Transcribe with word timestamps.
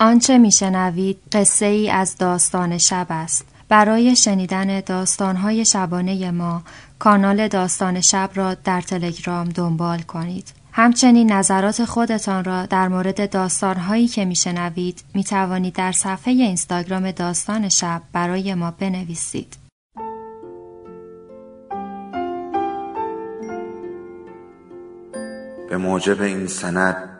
آنچه 0.00 0.38
میشنوید 0.38 1.18
قصه 1.32 1.66
ای 1.66 1.90
از 1.90 2.16
داستان 2.16 2.78
شب 2.78 3.06
است. 3.10 3.46
برای 3.68 4.16
شنیدن 4.16 4.80
داستانهای 4.80 5.64
شبانه 5.64 6.30
ما 6.30 6.62
کانال 6.98 7.48
داستان 7.48 8.00
شب 8.00 8.30
را 8.34 8.54
در 8.54 8.80
تلگرام 8.80 9.48
دنبال 9.48 9.98
کنید. 9.98 10.52
همچنین 10.72 11.32
نظرات 11.32 11.84
خودتان 11.84 12.44
را 12.44 12.66
در 12.66 12.88
مورد 12.88 13.30
داستانهایی 13.30 14.08
که 14.08 14.24
میشنوید 14.24 15.02
می 15.14 15.24
توانید 15.24 15.74
در 15.74 15.92
صفحه 15.92 16.32
اینستاگرام 16.32 17.10
داستان 17.10 17.68
شب 17.68 18.02
برای 18.12 18.54
ما 18.54 18.70
بنویسید. 18.70 19.56
به 25.68 25.76
موجب 25.76 26.22
این 26.22 26.46
سند 26.46 27.19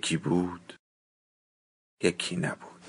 یکی 0.00 0.16
بود 0.16 0.74
یکی 2.02 2.36
نبود. 2.36 2.80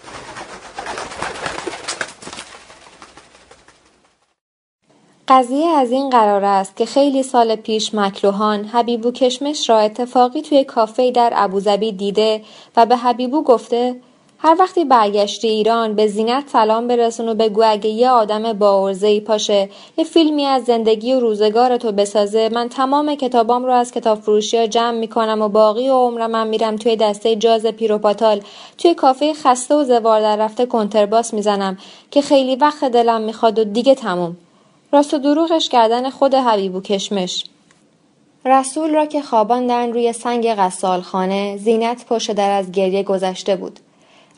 قضیه 5.28 5.68
از 5.68 5.92
این 5.92 6.10
قرار 6.10 6.44
است 6.44 6.78
که 6.78 6.86
خیلی 6.86 7.24
سال 7.24 7.56
پیش 7.56 7.96
مکلوهان 7.96 8.66
حبیبو 8.66 9.12
کشمش 9.12 9.70
را 9.70 9.80
اتفاقی 9.80 10.42
توی 10.42 10.64
کافه 10.64 11.12
در 11.12 11.34
ابوظبی 11.36 11.92
دیده 11.92 12.44
و 12.76 12.86
به 12.86 12.98
حبیبو 12.98 13.44
گفته 13.44 14.02
هر 14.44 14.56
وقتی 14.60 14.86
برگشتی 14.86 15.48
ایران 15.48 15.96
به 15.96 16.08
زینت 16.08 16.50
سلام 16.50 16.88
برسون 16.88 17.30
و 17.30 17.34
بگو 17.34 17.64
اگه 17.66 17.90
یه 17.90 18.10
آدم 18.10 18.54
با 18.54 18.90
ای 18.90 19.20
پاشه 19.20 19.70
یه 19.98 20.04
فیلمی 20.04 20.46
از 20.46 20.64
زندگی 20.64 21.14
و 21.14 21.20
روزگار 21.20 21.78
تو 21.78 21.92
بسازه. 21.92 22.50
من 22.54 22.70
تمام 22.70 23.16
کتابام 23.16 23.66
رو 23.66 23.72
از 23.72 23.92
کتاب 23.92 24.20
فروشی 24.20 24.58
ها 24.58 24.68
جمع 24.68 24.98
می‌کنم 24.98 25.42
و 25.42 25.48
باقی 25.48 25.90
و 25.90 25.94
عمرم 25.94 26.32
من 26.32 26.48
میرم 26.48 26.76
توی 26.76 26.96
دسته 26.96 27.36
جاز 27.36 27.66
پیروپاتال. 27.66 28.42
توی 28.78 28.94
کافه 28.94 29.34
خسته 29.34 29.76
و 29.76 29.84
زوار 29.84 30.22
در 30.22 30.36
رفته 30.36 30.66
کنترباس 30.66 31.34
می‌زنم 31.34 31.78
که 32.12 32.22
خیلی 32.22 32.56
وقت 32.56 32.86
دلم 32.86 33.22
می‌خواد 33.22 33.60
و 33.60 33.64
دیگه 33.64 33.96
تموم. 33.96 34.38
راست 34.94 35.14
و 35.14 35.18
دروغش 35.18 35.70
کردن 35.70 36.10
خود 36.10 36.36
حبیبو 36.36 36.82
کشمش. 36.82 37.46
رسول 38.46 38.94
را 38.94 39.06
که 39.06 39.22
خواباندن 39.22 39.94
روی 39.94 40.14
سنگ 40.14 40.72
خانه 41.02 41.58
زینت 41.58 42.06
پشت 42.06 42.32
در 42.32 42.52
از 42.52 42.72
گریه 42.72 43.04
گذشته 43.04 43.56
بود. 43.56 43.80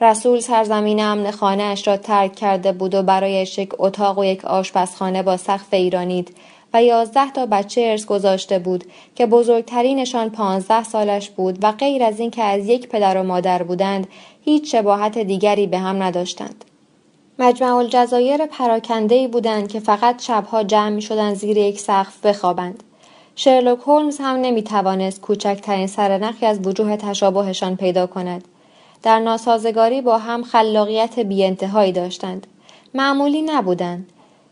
رسول 0.02 0.40
سرزمین 0.40 1.04
امن 1.04 1.32
خانهاش 1.32 1.88
را 1.88 1.98
ترک 1.98 2.36
کرده 2.36 2.72
بود 2.72 2.96
و 2.96 3.04
برایش 3.04 3.58
یک 3.58 3.70
اتاق 3.78 4.18
و 4.20 4.26
یک 4.26 4.46
آشپزخانه 4.46 5.24
با 5.24 5.38
سقف 5.38 5.74
ایرانید 5.74 6.36
و 6.74 6.84
یازده 6.84 7.32
تا 7.32 7.46
بچه 7.46 7.82
ارث 7.82 8.06
گذاشته 8.06 8.60
بود 8.60 8.84
که 9.16 9.26
بزرگترینشان 9.26 10.30
پانزده 10.30 10.84
سالش 10.84 11.30
بود 11.30 11.58
و 11.62 11.72
غیر 11.72 12.04
از 12.04 12.20
اینکه 12.20 12.44
از 12.44 12.68
یک 12.68 12.90
پدر 12.90 13.18
و 13.18 13.24
مادر 13.24 13.64
بودند 13.64 14.08
هیچ 14.46 14.76
شباهت 14.76 15.18
دیگری 15.18 15.68
به 15.68 15.78
هم 15.78 16.04
نداشتند 16.04 16.66
مجمع 17.40 17.76
الجزایر 17.76 18.46
پراکنده 18.46 19.28
بودند 19.28 19.68
که 19.68 19.80
فقط 19.80 20.22
شبها 20.22 20.64
جمع 20.64 20.90
می 20.90 21.02
شدن 21.02 21.34
زیر 21.34 21.58
یک 21.58 21.80
سقف 21.80 22.26
بخوابند. 22.26 22.84
شرلوک 23.36 23.80
هولمز 23.80 24.18
هم 24.20 24.36
نمی 24.36 24.64
توانست 24.64 25.22
کوچکترین 25.22 25.88
سرنخی 25.88 26.46
از 26.46 26.68
وجوه 26.68 26.98
تشابهشان 26.98 27.76
پیدا 27.76 28.08
کند. 28.08 28.44
در 29.04 29.20
ناسازگاری 29.20 30.02
با 30.02 30.18
هم 30.18 30.44
خلاقیت 30.44 31.14
انتهایی 31.18 31.92
داشتند. 31.92 32.48
معمولی 32.94 33.42
نبودند. 33.42 34.10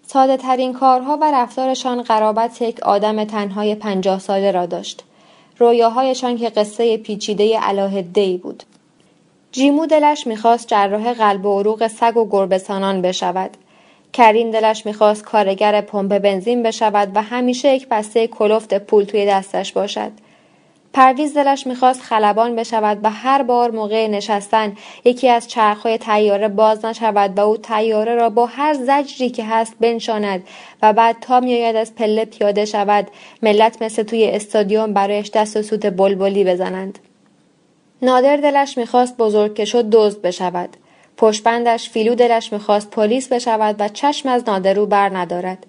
ساده 0.08 0.38
ترین 0.38 0.74
کارها 0.74 1.18
و 1.22 1.32
رفتارشان 1.32 2.02
قرابت 2.02 2.62
یک 2.62 2.80
آدم 2.80 3.24
تنهای 3.24 3.76
پنجاه 3.76 4.20
ساله 4.20 4.52
را 4.52 4.66
داشت. 4.66 5.04
رویاهایشان 5.58 6.38
که 6.38 6.50
قصه 6.50 6.98
پیچیده 6.98 7.60
علاهده 7.60 8.38
بود. 8.38 8.64
جیمو 9.52 9.86
دلش 9.86 10.28
می‌خواست 10.28 10.68
جراح 10.68 11.14
قلب 11.14 11.46
و 11.46 11.60
عروق 11.60 11.88
سگ 11.88 12.18
و 12.18 12.28
گربسانان 12.30 13.02
بشود. 13.02 13.52
کریم 14.14 14.52
دلش 14.52 14.86
می‌خواست 14.86 15.24
کارگر 15.24 15.82
پمپ 15.82 16.18
بنزین 16.18 16.64
بشود 16.64 17.12
و 17.16 17.22
همیشه 17.22 17.76
یک 17.76 17.88
بسته 17.88 18.28
کلفت 18.28 18.78
پول 18.78 19.04
توی 19.04 19.26
دستش 19.26 19.74
باشد. 19.74 20.12
پرویز 20.94 21.34
دلش 21.34 21.68
می‌خواست 21.68 22.02
خلبان 22.02 22.56
بشود 22.56 23.00
و 23.04 23.10
هر 23.10 23.44
بار 23.44 23.72
موقع 23.72 24.08
نشستن 24.08 24.76
یکی 25.06 25.30
از 25.30 25.48
چرخهای 25.48 25.98
تیاره 25.98 26.48
باز 26.48 26.86
نشود 26.86 27.38
و 27.38 27.42
او 27.42 27.58
تیاره 27.58 28.16
را 28.16 28.30
با 28.30 28.46
هر 28.46 28.74
زجری 28.74 29.30
که 29.30 29.46
هست 29.46 29.76
بنشاند 29.80 30.44
و 30.82 30.94
بعد 30.94 31.16
تا 31.22 31.40
میآید 31.40 31.76
از 31.76 31.96
پله 31.96 32.26
پیاده 32.26 32.66
شود 32.66 33.08
ملت 33.44 33.82
مثل 33.82 34.04
توی 34.04 34.26
استادیوم 34.26 34.94
برایش 34.94 35.32
دست 35.32 35.58
و 35.58 35.62
سوت 35.62 35.86
بلبلی 35.86 36.44
بزنند. 36.44 37.00
نادر 38.02 38.38
دلش 38.38 38.78
می‌خواست 38.78 39.18
بزرگ 39.18 39.56
که 39.56 39.66
شد 39.66 39.90
دزد 39.90 40.22
بشود. 40.22 40.78
پشبندش 41.18 41.90
فیلو 41.90 42.16
دلش 42.16 42.54
می‌خواست 42.54 42.90
پلیس 42.90 43.28
بشود 43.28 43.76
و 43.80 43.88
چشم 43.88 44.30
از 44.30 44.44
نادرو 44.48 44.86
بر 44.86 45.18
ندارد. 45.18 45.66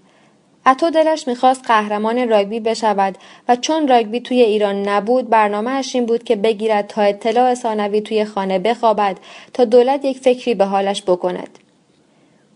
اتو 0.67 0.91
دلش 0.91 1.29
می‌خواست 1.29 1.67
قهرمان 1.67 2.29
راگبی 2.29 2.61
بشود 2.61 3.19
و 3.49 3.57
چون 3.57 3.89
راگبی 3.89 4.21
توی 4.21 4.43
ایران 4.43 4.89
نبود 4.89 5.31
برنامه 5.31 5.83
این 5.95 6.07
بود 6.07 6.25
که 6.25 6.37
بگیرد 6.37 6.87
تا 6.87 7.03
اطلاع 7.03 7.55
ثانوی 7.55 8.01
توی 8.01 8.25
خانه 8.25 8.59
بخوابد 8.59 9.17
تا 9.53 9.65
دولت 9.65 10.05
یک 10.05 10.19
فکری 10.19 10.55
به 10.55 10.65
حالش 10.65 11.03
بکند. 11.03 11.59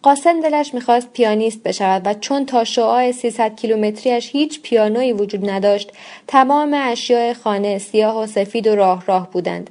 قاسم 0.03 0.41
دلش 0.41 0.75
می‌خواست 0.75 1.13
پیانیست 1.13 1.63
بشود 1.63 2.03
و 2.05 2.15
چون 2.15 2.47
تا 2.47 2.65
شعاع 2.65 3.13
300 3.13 3.57
کیلومتریش 3.57 4.31
هیچ 4.31 4.63
پیانویی 4.63 5.13
وجود 5.13 5.51
نداشت 5.51 5.93
تمام 6.27 6.75
اشیاء 6.83 7.33
خانه 7.33 7.79
سیاه 7.79 8.23
و 8.23 8.27
سفید 8.27 8.67
و 8.67 8.77
راه 8.77 9.05
راه 9.07 9.31
بودند. 9.31 9.71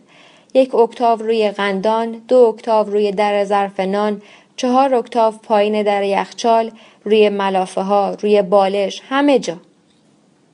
یک 0.54 0.76
اکتاو 0.76 1.20
روی 1.20 1.52
قندان 1.52 2.22
دو 2.28 2.38
اکتاو 2.38 2.90
روی 2.90 3.12
در 3.12 3.44
ظرف 3.44 3.80
نان 3.80 4.22
چهار 4.58 4.96
اکتاو 4.96 5.34
پایین 5.44 5.84
در 5.84 6.04
یخچال 6.04 6.72
روی 7.04 7.30
ملافه 7.30 7.82
ها 7.82 8.16
روی 8.22 8.42
بالش 8.42 9.02
همه 9.10 9.40
جا 9.40 9.58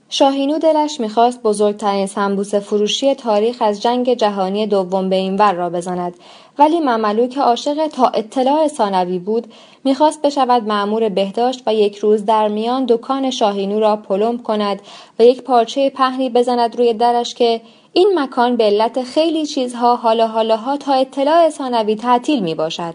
شاهینو 0.10 0.60
دلش 0.60 1.00
می‌خواست 1.00 1.44
بزرگترین 1.44 2.06
سنبوس 2.06 2.56
فروشی 2.56 3.16
تاریخ 3.16 3.58
از 3.62 3.82
جنگ 3.82 4.14
جهانی 4.14 4.68
دوم 4.68 5.10
به 5.10 5.16
این 5.16 5.36
ور 5.36 5.54
را 5.54 5.70
بزند 5.70 6.14
ولی 6.60 6.80
مملو 6.80 7.28
که 7.28 7.42
عاشق 7.42 7.88
تا 7.88 8.08
اطلاع 8.08 8.68
ثانوی 8.68 9.20
بود 9.20 9.54
می‌خواست 9.84 10.22
بشود 10.22 10.64
معمور 10.64 11.10
بهداشت 11.10 11.64
و 11.66 11.74
یک 11.74 11.98
روز 11.98 12.26
در 12.26 12.48
میان 12.48 12.86
دکان 12.86 13.32
شاهینو 13.32 13.80
را 13.80 13.96
پلمب 13.96 14.44
کند 14.44 14.82
و 15.20 15.24
یک 15.24 15.42
پارچه 15.42 15.90
پهنی 15.90 16.30
بزند 16.30 16.78
روی 16.78 16.94
درش 16.94 17.34
که 17.34 17.62
این 17.94 18.12
مکان 18.20 18.56
به 18.56 18.64
علت 18.64 19.04
خیلی 19.04 19.46
چیزها 19.46 19.96
حالا 19.96 20.28
حالاها 20.28 20.78
تا 20.78 20.94
اطلاع 20.94 21.50
ثانوی 21.50 21.96
تعطیل 21.96 22.44
می 22.44 22.56
باشد. 22.56 22.94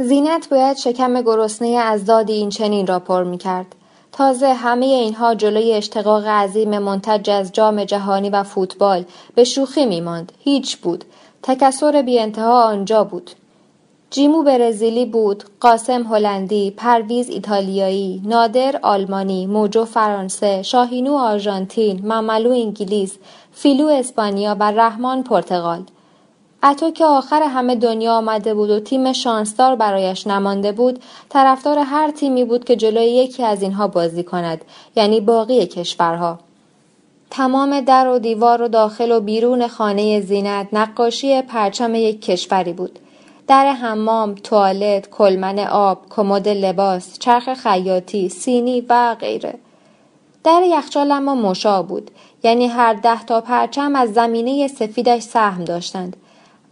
زینت 0.00 0.48
باید 0.48 0.76
شکم 0.76 1.22
گرسنه 1.22 1.68
از 1.68 2.04
دادی 2.04 2.32
این 2.32 2.48
چنین 2.48 2.86
را 2.86 2.98
پر 2.98 3.24
می 3.24 3.38
کرد. 3.38 3.74
تازه 4.12 4.52
همه 4.52 4.86
اینها 4.86 5.34
جلوی 5.34 5.72
اشتقاق 5.72 6.26
عظیم 6.26 6.78
منتج 6.78 7.30
از 7.30 7.52
جام 7.52 7.84
جهانی 7.84 8.30
و 8.30 8.42
فوتبال 8.42 9.04
به 9.34 9.44
شوخی 9.44 9.86
می 9.86 10.00
ماند. 10.00 10.32
هیچ 10.38 10.76
بود. 10.76 11.04
تکسر 11.42 12.02
بی 12.02 12.18
انتها 12.18 12.62
آنجا 12.62 13.04
بود. 13.04 13.30
جیمو 14.10 14.42
برزیلی 14.42 15.06
بود، 15.06 15.44
قاسم 15.60 16.02
هلندی، 16.02 16.70
پرویز 16.70 17.28
ایتالیایی، 17.28 18.22
نادر 18.24 18.80
آلمانی، 18.82 19.46
موجو 19.46 19.84
فرانسه، 19.84 20.62
شاهینو 20.62 21.16
آرژانتین، 21.16 22.00
مملو 22.06 22.50
انگلیس، 22.50 23.18
فیلو 23.52 23.86
اسپانیا 23.86 24.56
و 24.60 24.70
رحمان 24.70 25.22
پرتغال. 25.22 25.82
اتو 26.62 26.90
که 26.90 27.04
آخر 27.04 27.42
همه 27.42 27.74
دنیا 27.74 28.12
آمده 28.12 28.54
بود 28.54 28.70
و 28.70 28.80
تیم 28.80 29.12
شانسدار 29.12 29.76
برایش 29.76 30.26
نمانده 30.26 30.72
بود 30.72 31.02
طرفدار 31.28 31.78
هر 31.78 32.10
تیمی 32.10 32.44
بود 32.44 32.64
که 32.64 32.76
جلوی 32.76 33.06
یکی 33.06 33.42
از 33.42 33.62
اینها 33.62 33.88
بازی 33.88 34.22
کند 34.22 34.64
یعنی 34.96 35.20
باقی 35.20 35.66
کشورها 35.66 36.38
تمام 37.30 37.80
در 37.80 38.08
و 38.08 38.18
دیوار 38.18 38.62
و 38.62 38.68
داخل 38.68 39.12
و 39.12 39.20
بیرون 39.20 39.66
خانه 39.66 40.20
زینت 40.20 40.68
نقاشی 40.72 41.42
پرچم 41.42 41.94
یک 41.94 42.22
کشوری 42.22 42.72
بود 42.72 42.98
در 43.48 43.72
حمام، 43.72 44.34
توالت، 44.34 45.10
کلمن 45.10 45.58
آب، 45.58 45.98
کمد 46.10 46.48
لباس، 46.48 47.18
چرخ 47.18 47.54
خیاطی، 47.54 48.28
سینی 48.28 48.80
و 48.88 49.16
غیره. 49.20 49.54
در 50.44 50.62
یخچال 50.66 51.12
اما 51.12 51.34
مشا 51.34 51.82
بود. 51.82 52.10
یعنی 52.42 52.66
هر 52.66 52.94
ده 52.94 53.24
تا 53.24 53.40
پرچم 53.40 53.96
از 53.96 54.12
زمینه 54.12 54.68
سفیدش 54.68 55.22
سهم 55.22 55.64
داشتند 55.64 56.16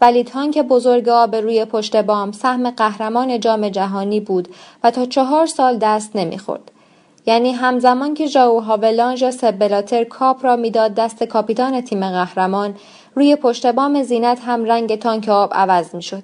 ولی 0.01 0.25
تانک 0.25 0.59
بزرگ 0.59 1.09
آب 1.09 1.37
روی 1.37 1.65
پشت 1.65 1.97
بام 1.97 2.33
سهم 2.33 2.71
قهرمان 2.71 3.41
جام 3.41 3.69
جهانی 3.69 4.21
بود 4.21 4.49
و 4.85 4.91
تا 4.91 5.05
چهار 5.05 5.47
سال 5.47 5.79
دست 5.79 6.17
نمی‌خورد. 6.17 6.71
یعنی 7.27 7.53
همزمان 7.53 8.15
که 8.15 8.27
ژائو 8.27 8.61
هاولانژ 8.61 9.31
سبلاتر 9.31 10.05
کاپ 10.05 10.45
را 10.45 10.57
می‌داد 10.57 10.95
دست 10.95 11.25
کاپیتان 11.25 11.81
تیم 11.81 12.11
قهرمان 12.11 12.75
روی 13.15 13.37
پشت 13.37 13.67
بام 13.67 14.03
زینت 14.03 14.41
هم 14.47 14.65
رنگ 14.65 14.99
تانک 14.99 15.29
آب 15.29 15.55
عوض 15.55 15.95
می‌شد. 15.95 16.23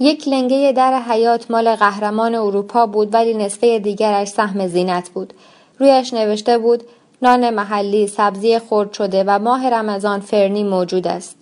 یک 0.00 0.28
لنگه 0.28 0.72
در 0.76 1.00
حیات 1.00 1.50
مال 1.50 1.76
قهرمان 1.76 2.34
اروپا 2.34 2.86
بود 2.86 3.14
ولی 3.14 3.34
نصفه 3.34 3.78
دیگرش 3.78 4.28
سهم 4.28 4.66
زینت 4.66 5.08
بود. 5.08 5.34
رویش 5.78 6.14
نوشته 6.14 6.58
بود 6.58 6.82
نان 7.22 7.50
محلی 7.50 8.06
سبزی 8.06 8.58
خرد 8.58 8.92
شده 8.92 9.24
و 9.26 9.38
ماه 9.38 9.70
رمضان 9.70 10.20
فرنی 10.20 10.64
موجود 10.64 11.06
است. 11.06 11.36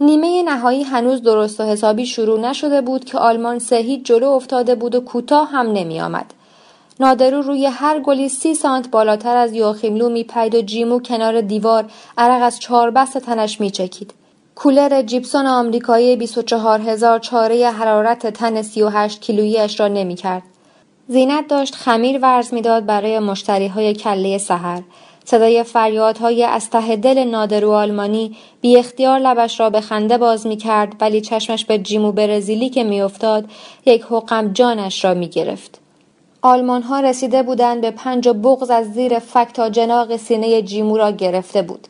نیمه 0.00 0.42
نهایی 0.42 0.82
هنوز 0.82 1.22
درست 1.22 1.60
و 1.60 1.64
حسابی 1.64 2.06
شروع 2.06 2.40
نشده 2.40 2.80
بود 2.80 3.04
که 3.04 3.18
آلمان 3.18 3.58
سه 3.58 3.96
جلو 3.96 4.28
افتاده 4.28 4.74
بود 4.74 4.94
و 4.94 5.00
کوتاه 5.00 5.50
هم 5.50 5.72
نمی 5.72 6.00
آمد. 6.00 6.34
نادرو 7.00 7.42
روی 7.42 7.66
هر 7.66 8.00
گلی 8.00 8.28
سی 8.28 8.54
سانت 8.54 8.90
بالاتر 8.90 9.36
از 9.36 9.52
یوخیملو 9.52 10.08
میپرید 10.08 10.54
و 10.54 10.62
جیمو 10.62 11.00
کنار 11.00 11.40
دیوار 11.40 11.84
عرق 12.18 12.42
از 12.42 12.60
بست 12.96 13.18
تنش 13.18 13.60
میچکید 13.60 14.14
کولر 14.54 15.02
جیپسون 15.02 15.46
آمریکایی 15.46 16.16
24 16.16 16.80
هزار 16.80 17.18
چاره 17.18 17.70
حرارت 17.70 18.26
تن 18.26 18.62
38 18.62 19.20
کیلوییش 19.20 19.80
را 19.80 19.88
نمی‌کرد 19.88 20.42
زینت 21.08 21.48
داشت 21.48 21.74
خمیر 21.74 22.18
ورز 22.22 22.54
می‌داد 22.54 22.86
برای 22.86 23.18
مشتری 23.18 23.66
های 23.66 23.94
کله 23.94 24.38
سحر. 24.38 24.82
صدای 25.30 25.62
فریادهای 25.62 26.44
از 26.44 26.70
ته 26.70 26.96
دل 26.96 27.24
نادرو 27.24 27.72
آلمانی 27.72 28.36
بی 28.60 28.76
اختیار 28.76 29.18
لبش 29.18 29.60
را 29.60 29.70
به 29.70 29.80
خنده 29.80 30.18
باز 30.18 30.46
می 30.46 30.56
کرد 30.56 30.96
ولی 31.00 31.20
چشمش 31.20 31.64
به 31.64 31.78
جیمو 31.78 32.12
برزیلی 32.12 32.68
که 32.68 32.84
میافتاد 32.84 33.44
یک 33.86 34.02
حقم 34.02 34.52
جانش 34.52 35.04
را 35.04 35.14
می 35.14 35.28
گرفت. 35.28 35.80
آلمان 36.42 36.82
ها 36.82 37.00
رسیده 37.00 37.42
بودند 37.42 37.80
به 37.80 37.90
پنج 37.90 38.28
و 38.28 38.32
بغز 38.32 38.70
از 38.70 38.92
زیر 38.92 39.18
فک 39.18 39.48
تا 39.54 39.70
جناق 39.70 40.16
سینه 40.16 40.62
جیمو 40.62 40.96
را 40.96 41.10
گرفته 41.10 41.62
بود. 41.62 41.88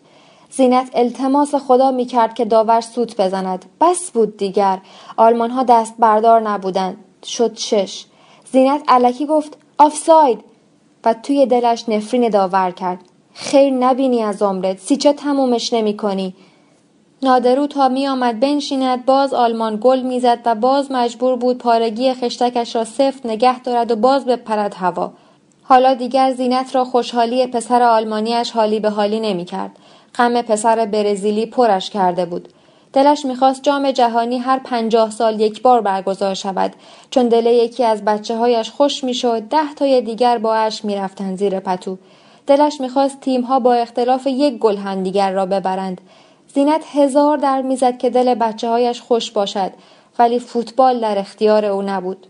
زینت 0.51 0.91
التماس 0.95 1.55
خدا 1.55 1.91
می 1.91 2.05
کرد 2.05 2.35
که 2.35 2.45
داور 2.45 2.81
سوت 2.81 3.21
بزند. 3.21 3.65
بس 3.81 4.11
بود 4.11 4.37
دیگر. 4.37 4.79
آلمان 5.17 5.51
ها 5.51 5.63
دست 5.63 5.95
بردار 5.99 6.41
نبودند. 6.41 6.97
شد 7.25 7.57
شش. 7.57 8.05
زینت 8.53 8.83
علکی 8.89 9.27
گفت 9.27 9.57
آفساید 9.79 10.41
و 11.05 11.15
توی 11.15 11.47
دلش 11.47 11.89
نفرین 11.89 12.29
داور 12.29 12.71
کرد. 12.71 12.99
خیر 13.41 13.73
نبینی 13.73 14.23
از 14.23 14.43
عمرت 14.43 14.79
سیچه 14.79 15.13
تمومش 15.13 15.73
نمی 15.73 15.97
کنی. 15.97 16.35
نادرو 17.23 17.67
تا 17.67 17.89
می 17.89 18.09
آمد 18.09 18.41
بنشیند 18.41 19.05
باز 19.05 19.35
آلمان 19.35 19.79
گل 19.83 20.01
می‌زد 20.01 20.39
و 20.45 20.55
باز 20.55 20.93
مجبور 20.93 21.37
بود 21.37 21.59
پارگی 21.59 22.15
خشتکش 22.15 22.77
را 22.77 22.85
سفت 22.85 23.27
نگه 23.27 23.63
دارد 23.63 23.91
و 23.91 23.97
باز 23.97 24.25
بپرد 24.25 24.75
هوا. 24.75 25.13
حالا 25.63 25.95
دیگر 25.95 26.33
زینت 26.33 26.75
را 26.75 26.85
خوشحالی 26.85 27.47
پسر 27.47 27.83
آلمانیش 27.83 28.51
حالی 28.51 28.81
به 28.81 28.91
حالی 28.91 29.21
نمی 29.21 29.45
کرد. 29.45 29.71
غم 30.15 30.43
پسر 30.43 30.87
برزیلی 30.87 31.47
پرش 31.47 31.91
کرده 31.91 32.27
بود. 32.27 32.49
دلش 32.93 33.25
می‌خواست 33.25 33.63
جام 33.63 33.91
جهانی 33.91 34.39
هر 34.39 34.59
پنجاه 34.59 35.11
سال 35.11 35.41
یک 35.41 35.63
بار 35.63 35.81
برگزار 35.81 36.35
شود 36.35 36.73
چون 37.11 37.29
دل 37.29 37.47
یکی 37.47 37.85
از 37.85 38.05
بچه 38.05 38.37
هایش 38.37 38.71
خوش 38.71 39.05
می‌شد 39.05 39.41
ده 39.41 39.75
تای 39.77 40.01
دیگر 40.01 40.39
با 40.39 40.55
اش 40.55 40.85
می‌رفتند 40.85 41.39
زیر 41.39 41.61
پتو 41.61 41.99
دلش 42.49 42.81
می‌خواست 42.81 43.21
تیمها 43.21 43.61
با 43.61 43.75
اختلاف 43.75 44.27
یک 44.27 44.59
گل 44.59 44.77
همدیگر 44.77 45.33
را 45.33 45.47
ببرند 45.47 46.01
زینت 46.55 46.85
هزار 46.93 47.37
در 47.37 47.63
می‌زد 47.63 47.99
که 47.99 48.11
دل 48.11 48.35
بچه 48.35 48.69
هایش 48.69 49.01
خوش 49.01 49.31
باشد 49.31 49.73
ولی 50.19 50.39
فوتبال 50.39 51.01
در 51.01 51.19
اختیار 51.19 51.65
او 51.65 51.83
نبود 51.83 52.27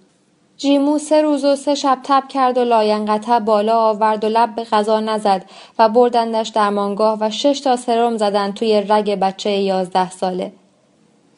جیمو 0.56 0.98
سه 0.98 1.22
روز 1.22 1.44
و 1.44 1.56
سه 1.56 1.74
شب 1.74 1.98
تب 2.04 2.28
کرد 2.28 2.58
و 2.58 2.64
لاینقطع 2.64 3.38
بالا 3.38 3.78
آورد 3.78 4.24
و 4.24 4.28
لب 4.28 4.54
به 4.54 4.64
غذا 4.64 5.00
نزد 5.00 5.44
و 5.78 5.88
بردندش 5.88 6.48
درمانگاه 6.48 7.18
و 7.20 7.30
شش 7.30 7.60
تا 7.60 7.76
سرم 7.76 8.16
زدند 8.16 8.54
توی 8.54 8.80
رگ 8.80 9.14
بچه 9.14 9.50
یازده 9.50 10.10
ساله. 10.10 10.52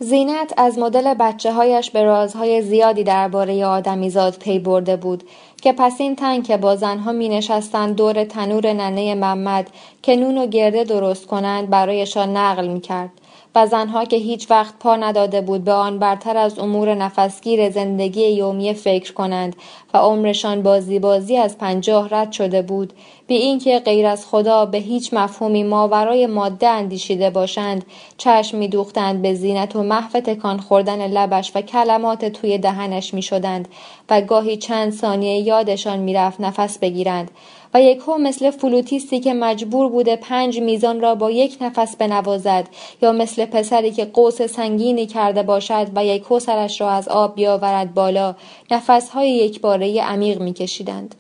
زینت 0.03 0.53
از 0.57 0.79
مدل 0.79 1.15
بچه 1.15 1.53
هایش 1.53 1.91
به 1.91 2.05
رازهای 2.05 2.63
زیادی 2.63 3.05
درباره 3.05 3.67
آدمیزاد 3.67 4.37
پی 4.39 4.59
برده 4.59 4.97
بود 4.97 5.25
که 5.63 5.73
پس 5.73 6.01
این 6.01 6.17
تن 6.17 6.43
که 6.43 6.57
با 6.57 6.77
زنها 6.77 7.13
می 7.13 7.29
نشستند 7.29 7.97
دور 7.97 8.25
تنور 8.25 8.73
ننه 8.73 9.15
محمد 9.15 9.71
که 10.03 10.17
نون 10.17 10.39
و 10.39 10.47
گرده 10.47 10.85
درست 10.85 11.27
کنند 11.27 11.71
برایشان 11.71 12.37
نقل 12.37 12.69
می 12.69 12.81
کرد. 12.81 13.11
و 13.55 13.67
زنها 13.67 14.05
که 14.05 14.17
هیچ 14.17 14.51
وقت 14.51 14.75
پا 14.81 14.97
نداده 14.97 15.41
بود 15.41 15.65
به 15.65 15.73
آن 15.73 15.99
برتر 15.99 16.37
از 16.37 16.59
امور 16.59 16.95
نفسگیر 16.95 17.71
زندگی 17.71 18.29
یومی 18.29 18.75
فکر 18.75 19.13
کنند 19.13 19.57
و 19.95 19.99
عمرشان 19.99 20.63
بازی 20.63 20.99
بازی 20.99 21.37
از 21.37 21.59
پنجاه 21.59 22.09
رد 22.11 22.33
شده 22.33 22.63
بود 22.63 22.93
بی 23.27 23.35
اینکه 23.35 23.79
غیر 23.79 24.07
از 24.07 24.27
خدا 24.27 24.67
به 24.67 24.79
هیچ 24.79 25.15
مفهومی 25.15 25.63
ماورای 25.63 26.27
ماده 26.27 26.69
اندیشیده 26.69 27.31
باشند 27.31 27.85
چشم 28.19 28.59
میدوختند 28.59 29.23
به 29.23 29.35
زینت 29.35 29.77
و 29.77 29.83
محو 29.83 30.21
تکان 30.21 30.59
خوردن 30.59 31.07
لبش 31.07 31.53
و 31.55 31.61
کلمات 31.61 32.25
توی 32.25 32.59
دهنش 32.59 33.15
می‌شدند 33.15 33.69
و 34.11 34.21
گاهی 34.21 34.57
چند 34.57 34.93
ثانیه 34.93 35.39
یادشان 35.41 35.99
می‌رفت 35.99 36.41
نفس 36.41 36.79
بگیرند. 36.79 37.31
و 37.75 37.83
یکو 37.83 38.19
مثل 38.19 38.51
فلوتیستی 38.51 39.21
که 39.21 39.35
مجبور 39.35 39.89
بوده 39.89 40.17
پنج 40.17 40.61
میزان 40.61 41.01
را 41.01 41.15
با 41.15 41.31
یک 41.31 41.59
نفس 41.61 41.97
بنوازد 41.97 42.69
یا 43.03 43.13
مثل 43.13 43.45
پسری 43.45 43.91
که 43.91 44.05
قوس 44.05 44.43
سنگینی 44.43 45.07
کرده 45.07 45.43
باشد 45.43 45.87
و 45.95 46.05
یکو 46.05 46.39
سرش 46.39 46.81
را 46.81 46.91
از 46.91 47.09
آب 47.09 47.35
بیاورد 47.35 47.95
بالا 47.95 48.35
نفسهای 48.71 49.31
یکباره 49.31 50.03
عمیق 50.03 50.41
میکشیدند. 50.41 51.15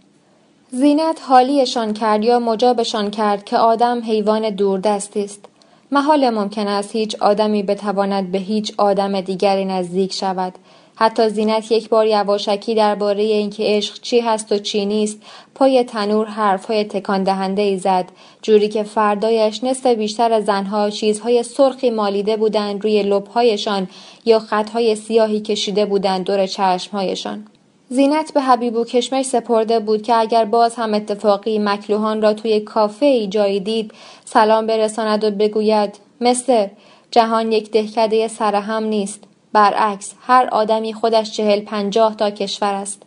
زینت 0.70 1.20
حالیشان 1.22 1.92
کرد 1.92 2.24
یا 2.24 2.38
مجابشان 2.38 3.10
کرد 3.10 3.44
که 3.44 3.56
آدم 3.56 4.02
حیوان 4.04 4.50
دوردستی 4.50 5.24
است. 5.24 5.44
محال 5.92 6.30
ممکن 6.30 6.68
است 6.68 6.96
هیچ 6.96 7.16
آدمی 7.20 7.62
بتواند 7.62 8.32
به 8.32 8.38
هیچ 8.38 8.72
آدم 8.78 9.20
دیگری 9.20 9.64
نزدیک 9.64 10.12
شود. 10.12 10.54
حتی 11.02 11.28
زینت 11.28 11.72
یک 11.72 11.88
بار 11.88 12.06
یواشکی 12.06 12.74
درباره 12.74 13.22
اینکه 13.22 13.62
عشق 13.66 14.00
چی 14.00 14.20
هست 14.20 14.52
و 14.52 14.58
چی 14.58 14.86
نیست 14.86 15.22
پای 15.54 15.84
تنور 15.84 16.26
حرفهای 16.26 16.84
تکان 16.84 17.22
دهنده 17.22 17.62
ای 17.62 17.78
زد 17.78 18.04
جوری 18.42 18.68
که 18.68 18.82
فردایش 18.82 19.64
نصف 19.64 19.86
بیشتر 19.86 20.40
زنها 20.40 20.90
چیزهای 20.90 21.42
سرخی 21.42 21.90
مالیده 21.90 22.36
بودند 22.36 22.82
روی 22.82 23.02
لبهایشان 23.02 23.88
یا 24.24 24.38
خطهای 24.38 24.96
سیاهی 24.96 25.40
کشیده 25.40 25.86
بودند 25.86 26.24
دور 26.24 26.46
چشمهایشان. 26.46 27.46
زینت 27.88 28.32
به 28.34 28.40
حبیبو 28.40 28.84
کشمش 28.84 29.24
سپرده 29.24 29.80
بود 29.80 30.02
که 30.02 30.14
اگر 30.14 30.44
باز 30.44 30.74
هم 30.74 30.94
اتفاقی 30.94 31.58
مکلوهان 31.58 32.22
را 32.22 32.34
توی 32.34 32.60
کافه 32.60 33.06
ای 33.06 33.28
جایی 33.28 33.60
دید 33.60 33.92
سلام 34.24 34.66
برساند 34.66 35.24
و 35.24 35.30
بگوید 35.30 35.98
مستر 36.20 36.70
جهان 37.10 37.52
یک 37.52 37.70
دهکده 37.70 38.28
سرهم 38.28 38.84
نیست. 38.84 39.29
برعکس 39.52 40.14
هر 40.26 40.48
آدمی 40.52 40.94
خودش 40.94 41.30
چهل 41.30 41.60
پنجاه 41.60 42.16
تا 42.16 42.30
کشور 42.30 42.74
است. 42.74 43.02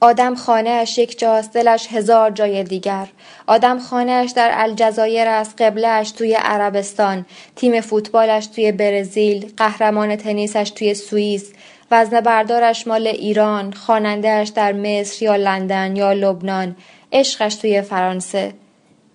آدم 0.00 0.34
خانهاش 0.34 0.98
یک 0.98 1.18
جاست 1.18 1.52
دلش 1.52 1.86
هزار 1.90 2.30
جای 2.30 2.64
دیگر. 2.64 3.08
آدم 3.46 3.78
خانهاش 3.78 4.30
در 4.30 4.50
الجزایر 4.54 5.28
است 5.28 5.62
قبلهاش 5.62 6.10
توی 6.10 6.34
عربستان 6.34 7.26
تیم 7.56 7.80
فوتبالش 7.80 8.46
توی 8.46 8.72
برزیل 8.72 9.52
قهرمان 9.56 10.16
تنیسش 10.16 10.70
توی 10.70 10.94
سوئیس 10.94 11.52
وزن 11.90 12.20
بردارش 12.20 12.86
مال 12.86 13.06
ایران 13.06 13.72
خوانندهاش 13.72 14.48
در 14.48 14.72
مصر 14.72 15.24
یا 15.24 15.36
لندن 15.36 15.96
یا 15.96 16.12
لبنان 16.12 16.76
عشقش 17.12 17.54
توی 17.54 17.82
فرانسه. 17.82 18.52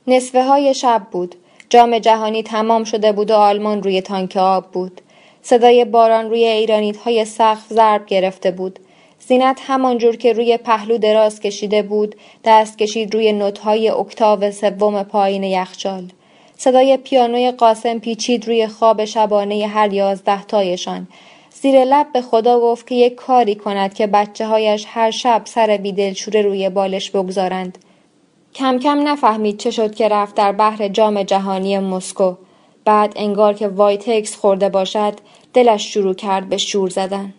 نصفه 0.07 0.43
های 0.43 0.73
شب 0.73 1.01
بود. 1.11 1.35
جام 1.69 1.99
جهانی 1.99 2.43
تمام 2.43 2.83
شده 2.83 3.11
بود 3.11 3.31
و 3.31 3.33
آلمان 3.33 3.83
روی 3.83 4.01
تانک 4.01 4.37
آب 4.37 4.71
بود. 4.71 5.01
صدای 5.47 5.85
باران 5.85 6.29
روی 6.29 6.43
ایرانیت 6.43 6.97
های 6.97 7.25
سقف 7.25 7.73
ضرب 7.73 8.05
گرفته 8.05 8.51
بود. 8.51 8.79
زینت 9.19 9.59
همانجور 9.67 10.15
که 10.15 10.33
روی 10.33 10.57
پهلو 10.57 10.97
دراز 10.97 11.39
کشیده 11.39 11.81
بود 11.81 12.15
دست 12.45 12.77
کشید 12.77 13.13
روی 13.13 13.33
نوتهای 13.33 13.89
اکتاو 13.89 14.51
سوم 14.51 15.03
پایین 15.03 15.43
یخچال. 15.43 16.03
صدای 16.57 16.97
پیانوی 16.97 17.51
قاسم 17.51 17.99
پیچید 17.99 18.47
روی 18.47 18.67
خواب 18.67 19.05
شبانه 19.05 19.67
هر 19.67 19.93
یازده 19.93 20.43
تایشان. 20.43 21.07
زیر 21.61 21.85
لب 21.85 22.07
به 22.13 22.21
خدا 22.21 22.59
گفت 22.59 22.87
که 22.87 22.95
یک 22.95 23.15
کاری 23.15 23.55
کند 23.55 23.93
که 23.93 24.07
بچه 24.07 24.45
هایش 24.45 24.85
هر 24.87 25.11
شب 25.11 25.41
سر 25.45 25.77
بیدلشوره 25.77 26.41
روی 26.41 26.69
بالش 26.69 27.11
بگذارند. 27.11 27.77
کم 28.55 28.79
کم 28.79 29.07
نفهمید 29.07 29.57
چه 29.57 29.71
شد 29.71 29.95
که 29.95 30.07
رفت 30.07 30.35
در 30.35 30.51
بحر 30.51 30.87
جام 30.87 31.23
جهانی 31.23 31.79
مسکو. 31.79 32.35
بعد 32.85 33.13
انگار 33.15 33.53
که 33.53 33.67
وایتکس 33.67 34.35
خورده 34.35 34.69
باشد 34.69 35.13
دلش 35.55 35.93
شروع 35.93 36.13
کرد 36.13 36.49
به 36.49 36.57
شور 36.57 36.89
زدن. 36.89 37.33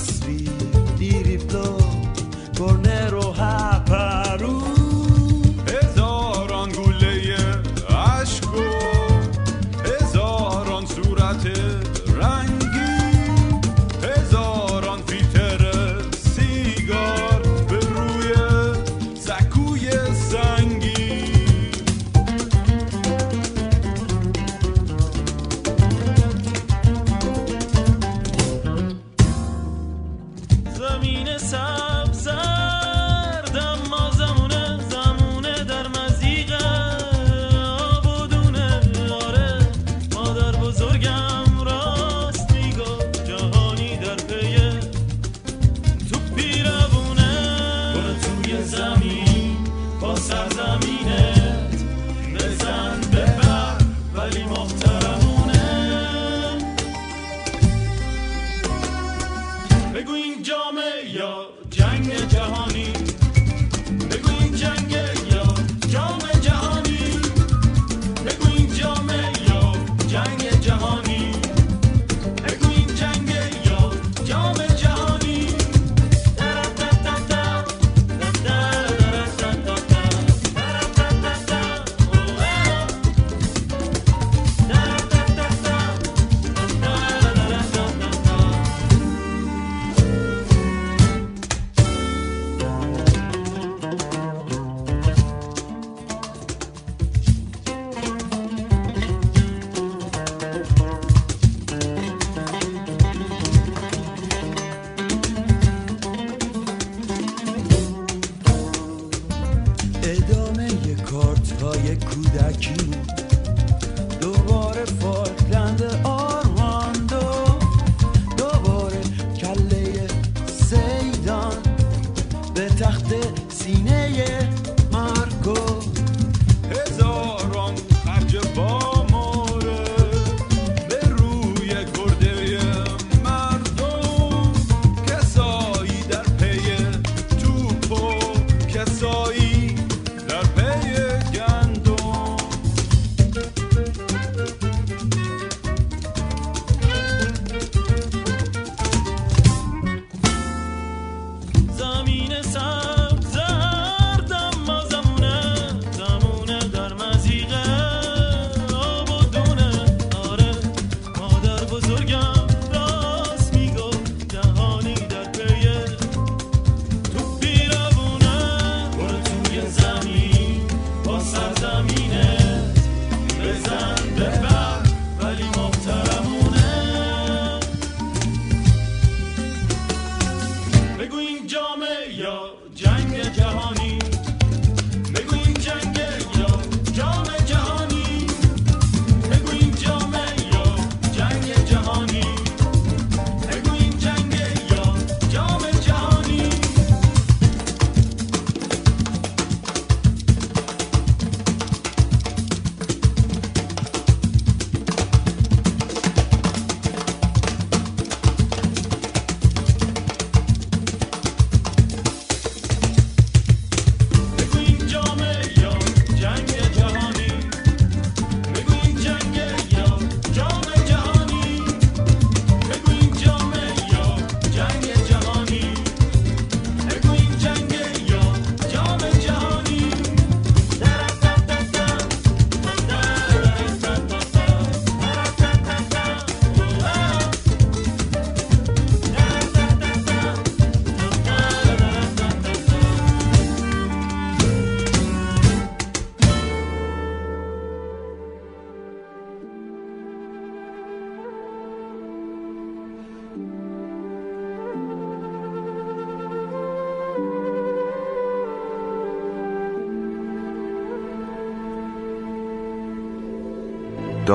sweet. 0.00 0.59